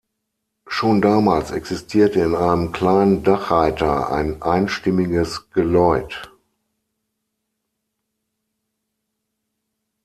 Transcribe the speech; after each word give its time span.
Schon 0.65 0.99
damals 0.99 1.51
existierte 1.51 2.21
in 2.21 2.33
einem 2.33 2.71
kleinen 2.71 3.21
Dachreiter 3.23 4.11
ein 4.11 4.41
einstimmiges 4.41 5.51
Geläut. 5.51 6.31